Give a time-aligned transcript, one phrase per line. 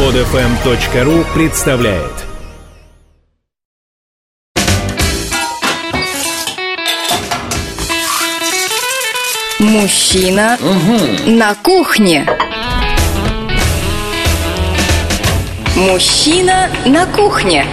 [0.00, 2.10] Подфм.ру представляет
[9.58, 10.56] Мужчина
[11.26, 12.26] на кухне.
[15.76, 17.66] Мужчина на кухне.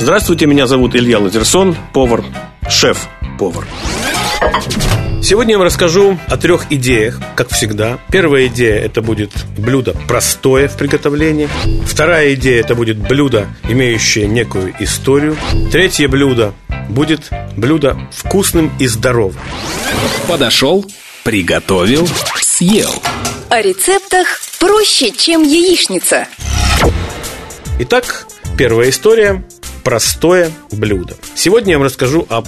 [0.00, 2.24] Здравствуйте, меня зовут Илья Лазерсон, повар,
[2.66, 3.66] шеф-повар.
[5.24, 7.98] Сегодня я вам расскажу о трех идеях, как всегда.
[8.12, 11.48] Первая идея– это будет блюдо простое в приготовлении.
[11.86, 15.38] Вторая идея– это будет блюдо, имеющее некую историю.
[15.72, 16.52] Третье блюдо
[16.90, 19.40] будет блюдо вкусным и здоровым.
[20.28, 20.84] Подошел,
[21.22, 22.06] приготовил,
[22.42, 22.92] съел.
[23.48, 26.28] О рецептах проще, чем яичница.
[27.78, 28.26] Итак,
[28.58, 29.42] первая история–
[29.84, 31.14] простое блюдо.
[31.34, 32.46] Сегодня я вам расскажу об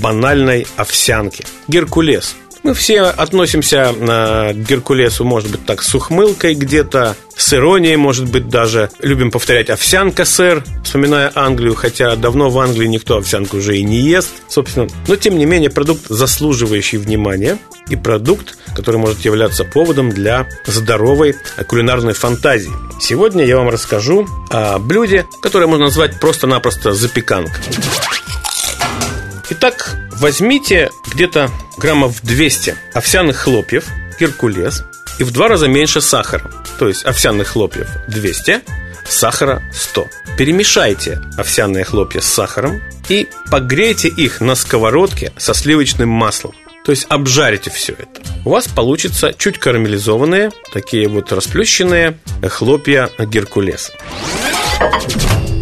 [0.00, 1.44] банальной овсянке.
[1.68, 2.36] Геркулес.
[2.62, 8.28] Мы все относимся э, к Геркулесу, может быть, так, с ухмылкой где-то, с иронией, может
[8.28, 8.90] быть, даже.
[8.98, 14.00] Любим повторять «овсянка, сэр», вспоминая Англию, хотя давно в Англии никто овсянку уже и не
[14.00, 14.88] ест, собственно.
[15.06, 21.36] Но, тем не менее, продукт, заслуживающий внимания, и продукт, который может являться поводом для здоровой
[21.68, 22.72] кулинарной фантазии.
[22.98, 27.60] Сегодня я вам расскажу о блюде, которое можно назвать просто-напросто запеканка.
[29.50, 33.86] Итак, возьмите где-то граммов 200 овсяных хлопьев,
[34.18, 34.84] геркулес,
[35.18, 36.50] и в два раза меньше сахара.
[36.78, 38.62] То есть овсяных хлопьев 200,
[39.06, 40.06] сахара 100.
[40.36, 46.54] Перемешайте овсяные хлопья с сахаром и погрейте их на сковородке со сливочным маслом.
[46.86, 48.22] То есть обжарите все это.
[48.44, 53.92] У вас получится чуть карамелизованные, такие вот расплющенные хлопья Геркулеса.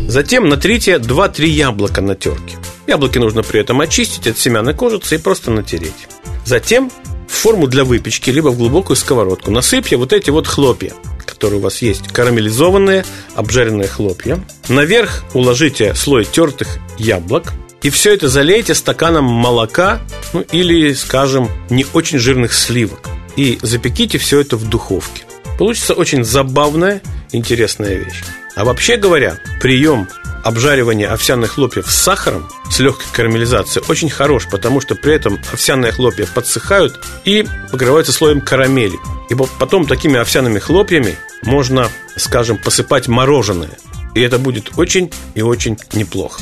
[0.06, 2.58] Затем натрите 2-3 яблока на терке.
[2.86, 6.08] Яблоки нужно при этом очистить от семян кожицы и просто натереть.
[6.44, 6.92] Затем
[7.26, 10.92] в форму для выпечки, либо в глубокую сковородку насыпьте вот эти вот хлопья,
[11.24, 13.02] которые у вас есть, карамелизованные,
[13.34, 14.38] обжаренные хлопья.
[14.68, 20.00] Наверх уложите слой тертых яблок, и все это залейте стаканом молока,
[20.32, 23.10] ну или, скажем, не очень жирных сливок.
[23.36, 25.24] И запеките все это в духовке.
[25.58, 28.24] Получится очень забавная, интересная вещь.
[28.56, 30.08] А вообще говоря, прием
[30.44, 35.92] обжаривания овсяных хлопьев с сахаром, с легкой карамелизацией, очень хорош, потому что при этом овсяные
[35.92, 38.98] хлопья подсыхают и покрываются слоем карамели.
[39.28, 43.76] И потом такими овсяными хлопьями можно, скажем, посыпать мороженое.
[44.14, 46.40] И это будет очень и очень неплохо.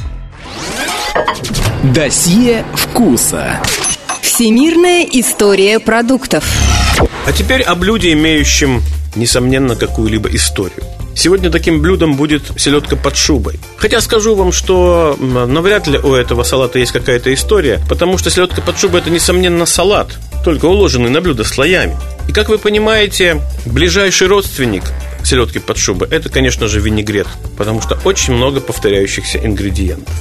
[1.82, 3.60] Досье вкуса.
[4.20, 6.44] Всемирная история продуктов.
[7.26, 8.80] А теперь о блюде, имеющем,
[9.16, 10.84] несомненно, какую-либо историю.
[11.16, 13.58] Сегодня таким блюдом будет селедка под шубой.
[13.78, 18.62] Хотя скажу вам, что навряд ли у этого салата есть какая-то история, потому что селедка
[18.62, 21.96] под шубой это, несомненно, салат, только уложенный на блюдо слоями.
[22.28, 24.84] И как вы понимаете, ближайший родственник
[25.24, 27.26] селедки под шубой это, конечно же, винегрет,
[27.58, 30.14] потому что очень много повторяющихся ингредиентов.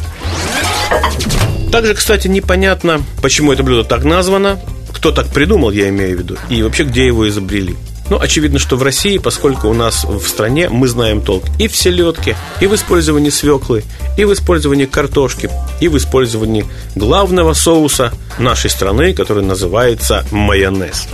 [1.71, 4.59] Также, кстати, непонятно, почему это блюдо так названо,
[4.91, 7.75] кто так придумал, я имею в виду, и вообще где его изобрели.
[8.09, 11.75] Ну, очевидно, что в России, поскольку у нас в стране мы знаем толк и в
[11.77, 13.85] селедке, и в использовании свеклы,
[14.17, 15.49] и в использовании картошки,
[15.79, 16.65] и в использовании
[16.95, 21.07] главного соуса нашей страны, который называется майонез.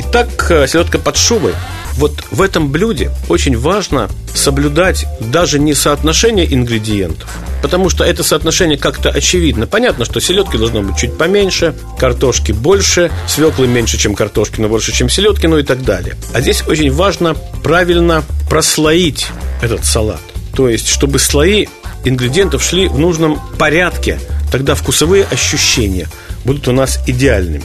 [0.00, 1.54] Итак, э, селедка под шубой.
[1.96, 7.28] Вот в этом блюде очень важно соблюдать даже не соотношение ингредиентов,
[7.62, 9.66] потому что это соотношение как-то очевидно.
[9.66, 14.92] Понятно, что селедки должно быть чуть поменьше, картошки больше, свеклы меньше, чем картошки, но больше,
[14.92, 16.16] чем селедки, ну и так далее.
[16.32, 19.28] А здесь очень важно правильно прослоить
[19.62, 20.20] этот салат.
[20.56, 21.66] То есть, чтобы слои
[22.04, 24.18] ингредиентов шли в нужном порядке,
[24.50, 26.08] тогда вкусовые ощущения
[26.44, 27.64] будут у нас идеальными.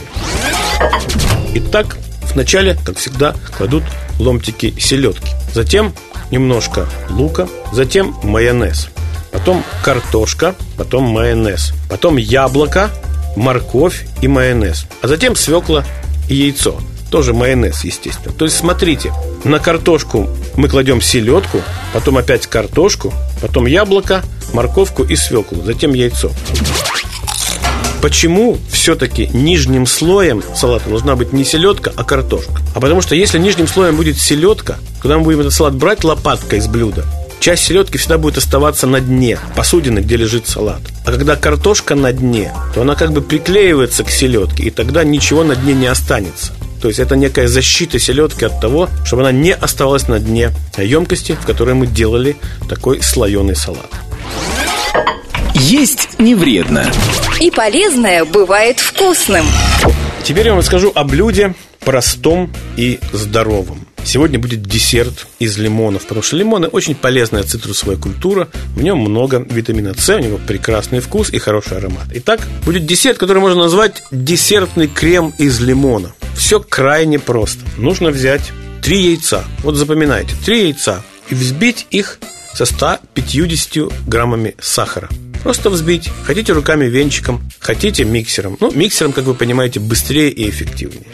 [1.54, 1.98] Итак,
[2.34, 3.84] вначале, как всегда, кладут
[4.18, 5.30] ломтики селедки.
[5.52, 5.94] Затем
[6.30, 8.88] немножко лука, затем майонез.
[9.32, 11.72] Потом картошка, потом майонез.
[11.88, 12.90] Потом яблоко,
[13.36, 14.86] морковь и майонез.
[15.02, 15.84] А затем свекла
[16.28, 16.80] и яйцо.
[17.10, 18.32] Тоже майонез, естественно.
[18.34, 19.12] То есть, смотрите,
[19.44, 21.60] на картошку мы кладем селедку,
[21.92, 24.22] потом опять картошку, потом яблоко,
[24.52, 26.30] морковку и свеклу, затем яйцо.
[28.02, 32.62] Почему все-таки нижним слоем салата должна быть не селедка, а картошка?
[32.74, 36.60] А потому что если нижним слоем будет селедка, когда мы будем этот салат брать лопаткой
[36.60, 37.04] из блюда,
[37.40, 40.80] часть селедки всегда будет оставаться на дне посудины, где лежит салат.
[41.04, 45.44] А когда картошка на дне, то она как бы приклеивается к селедке, и тогда ничего
[45.44, 46.52] на дне не останется.
[46.80, 51.36] То есть это некая защита селедки от того, чтобы она не оставалась на дне емкости,
[51.38, 52.36] в которой мы делали
[52.66, 53.90] такой слоеный салат.
[55.54, 56.90] Есть не вредно.
[57.40, 59.46] И полезное бывает вкусным.
[60.22, 63.86] Теперь я вам расскажу о блюде простом и здоровом.
[64.04, 69.38] Сегодня будет десерт из лимонов, потому что лимоны очень полезная цитрусовая культура, в нем много
[69.48, 72.08] витамина С, у него прекрасный вкус и хороший аромат.
[72.12, 76.12] Итак, будет десерт, который можно назвать десертный крем из лимона.
[76.36, 77.60] Все крайне просто.
[77.78, 78.52] Нужно взять
[78.82, 79.44] три яйца.
[79.62, 82.18] Вот запоминайте, три яйца и взбить их
[82.52, 85.08] со 150 граммами сахара.
[85.42, 86.10] Просто взбить.
[86.24, 88.56] Хотите руками венчиком, хотите миксером.
[88.60, 91.06] Ну, миксером, как вы понимаете, быстрее и эффективнее.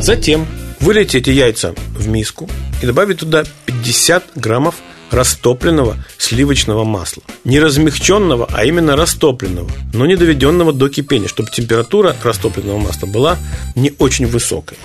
[0.00, 0.46] Затем
[0.80, 2.48] вылейте эти яйца в миску
[2.82, 4.76] и добавить туда 50 граммов
[5.10, 7.22] растопленного сливочного масла.
[7.44, 13.38] Не размягченного, а именно растопленного, но не доведенного до кипения, чтобы температура растопленного масла была
[13.74, 14.78] не очень высокой.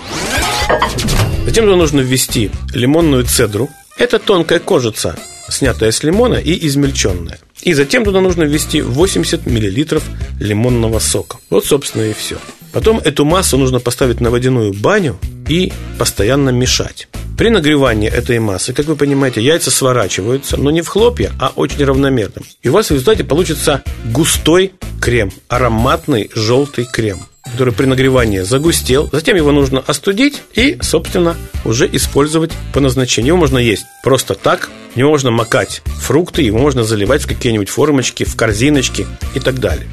[1.44, 3.68] Затем туда нужно ввести лимонную цедру.
[3.98, 5.16] Это тонкая кожица,
[5.48, 7.38] снятая с лимона и измельченная.
[7.62, 10.00] И затем туда нужно ввести 80 мл
[10.40, 11.38] лимонного сока.
[11.50, 12.36] Вот, собственно, и все.
[12.72, 15.18] Потом эту массу нужно поставить на водяную баню
[15.48, 17.08] и постоянно мешать.
[17.38, 21.84] При нагревании этой массы, как вы понимаете, яйца сворачиваются, но не в хлопья, а очень
[21.84, 22.42] равномерно.
[22.62, 27.20] И у вас в результате получится густой крем, ароматный желтый крем
[27.56, 29.08] который при нагревании загустел.
[29.12, 33.28] Затем его нужно остудить и, собственно, уже использовать по назначению.
[33.28, 37.70] Его можно есть просто так, в него можно макать фрукты, его можно заливать в какие-нибудь
[37.70, 39.88] формочки, в корзиночки и так далее.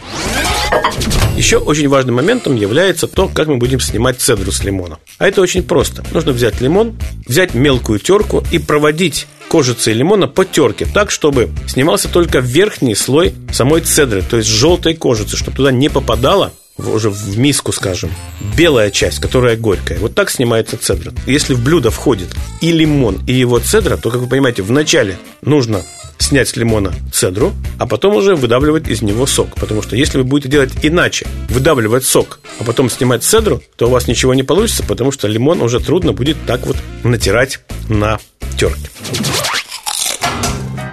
[1.38, 5.00] Еще очень важным моментом является то, как мы будем снимать цедру с лимона.
[5.18, 6.04] А это очень просто.
[6.12, 12.10] Нужно взять лимон, взять мелкую терку и проводить кожицей лимона по терке, так, чтобы снимался
[12.10, 17.38] только верхний слой самой цедры, то есть желтой кожицы, чтобы туда не попадало уже в
[17.38, 18.12] миску, скажем,
[18.58, 20.00] белая часть, которая горькая.
[20.00, 21.14] Вот так снимается цедра.
[21.26, 22.30] Если в блюдо входит
[22.62, 25.84] и лимон, и его цедра, то, как вы понимаете, вначале нужно
[26.18, 29.56] снять с лимона цедру, а потом уже выдавливать из него сок.
[29.56, 33.90] Потому что если вы будете делать иначе, выдавливать сок, а потом снимать цедру, то у
[33.90, 37.60] вас ничего не получится, потому что лимон уже трудно будет так вот натирать
[37.90, 38.20] на
[38.58, 38.90] терке.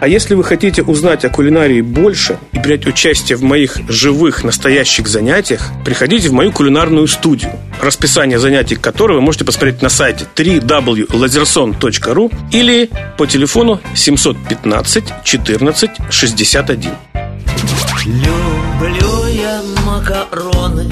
[0.00, 5.06] А если вы хотите узнать о кулинарии больше и принять участие в моих живых, настоящих
[5.06, 7.52] занятиях, приходите в мою кулинарную студию,
[7.82, 12.88] расписание занятий которой вы можете посмотреть на сайте www.lazerson.ru или
[13.18, 16.90] по телефону 715 14 61.
[18.06, 20.90] Люблю я макароны,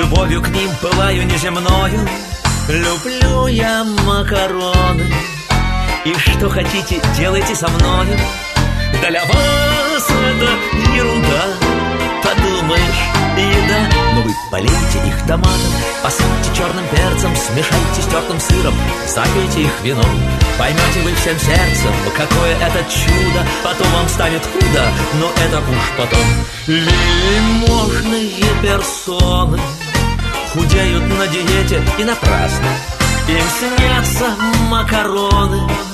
[0.00, 2.08] любовью к ним пылаю неземною.
[2.68, 5.06] Люблю я макароны,
[6.04, 8.16] и что хотите, делайте со мною
[9.08, 10.50] Для вас это
[10.94, 11.42] ерунда.
[12.22, 13.88] Подумаешь, еда.
[14.14, 18.74] Но вы полейте их томатом Посыпьте черным перцем Смешайте с тертым сыром
[19.06, 20.04] Запейте их вином.
[20.58, 23.44] Поймете вы всем сердцем Какое это чудо.
[23.62, 26.26] Потом вам станет худо Но это уж потом.
[26.66, 29.60] Лиможные персоны
[30.52, 32.68] Худеют на диете и напрасно.
[33.28, 34.34] Им снятся
[34.68, 35.89] макароны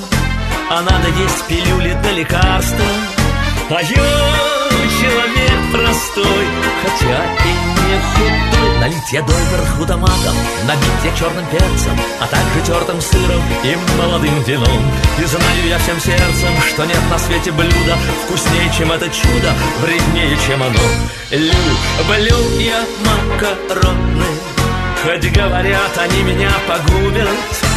[0.68, 2.84] А надо есть пилюли для лекарства.
[3.70, 4.46] А я
[5.00, 6.46] человек простой
[6.82, 7.52] Хотя и
[7.86, 8.80] не худой.
[8.80, 10.36] Налить я доверху томатом
[10.66, 14.92] Набить я черным перцем А также тертым сыром и молодым вином.
[15.20, 20.36] И знаю я всем сердцем Что нет на свете блюда Вкуснее, чем это чудо Вреднее,
[20.46, 20.80] чем оно.
[21.30, 24.26] Люблю я макароны
[25.02, 27.28] Хоть говорят, они меня погубят.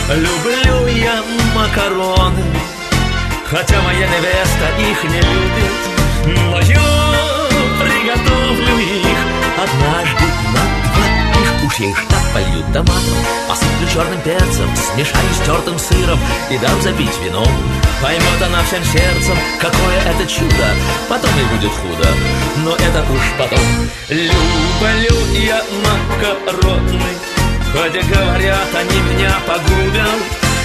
[0.10, 1.22] Люблю я
[1.54, 2.44] макароны
[3.50, 6.80] Хотя моя невеста их не любит Но я
[7.82, 9.18] приготовлю их
[9.58, 10.62] Однажды на
[10.94, 11.66] двоих.
[11.66, 16.20] Уж я их так полью томатом Посыплю черным перцем Смешаю с тертым сыром
[16.52, 17.48] И дам запить вином
[18.04, 20.70] Поймет она всем сердцем Какое это чудо
[21.10, 22.08] Потом и будет худо.
[22.58, 23.66] Но это уж потом.
[24.10, 27.02] Люблю я макароны
[27.74, 30.20] Хотя говорят, они меня погубят.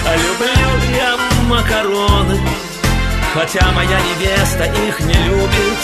[0.05, 1.17] Люблю я
[1.49, 2.64] макароны
[3.35, 5.79] Хотя моя невеста их не любит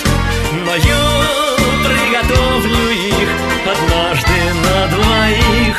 [0.64, 3.28] Но я приготовлю их
[3.66, 5.78] Однажды на двоих.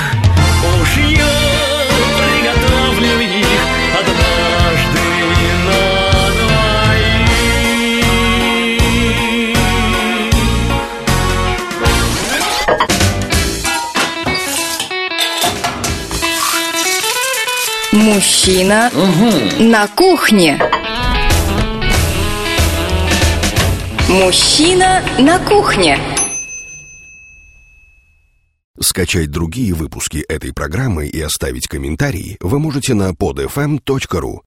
[0.81, 1.31] Уж я
[2.19, 3.61] приготовлю их
[3.97, 4.99] Однажды
[5.65, 6.01] на
[17.93, 18.91] Мужчина
[19.59, 20.70] на кухне.
[24.11, 25.97] Мужчина на кухне.
[28.77, 34.39] Скачать другие выпуски этой программы и оставить комментарии вы можете на podfm.ru.